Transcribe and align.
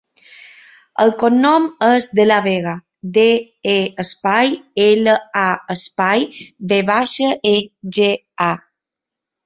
El 1.03 1.11
cognom 1.23 1.67
és 1.87 2.07
De 2.21 2.25
La 2.29 2.39
Vega: 2.47 2.73
de, 3.19 3.27
e, 3.75 3.77
espai, 4.07 4.59
ela, 4.89 5.17
a, 5.45 5.47
espai, 5.79 6.29
ve 6.73 6.85
baixa, 6.93 7.33
e, 7.55 7.57
ge, 8.01 8.13
a. 8.53 8.55